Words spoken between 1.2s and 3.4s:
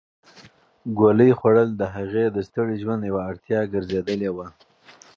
خوړل د هغې د ستړي ژوند یوه